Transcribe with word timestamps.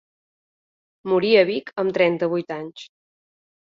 Morí 1.11 1.29
a 1.41 1.45
Vic, 1.49 1.71
amb 1.83 1.93
trenta-vuit 1.99 2.57
anys. 2.59 2.87